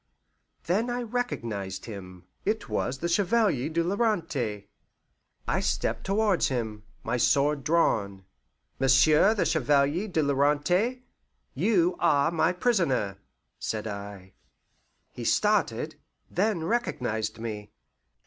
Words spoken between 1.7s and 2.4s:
him.